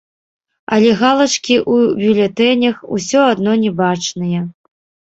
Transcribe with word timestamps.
Але 0.77 0.89
галачкі 1.01 1.55
ў 1.73 1.93
бюлетэнях 2.01 2.75
усё 2.99 3.19
адно 3.31 3.51
не 3.67 3.71
бачныя. 3.85 4.41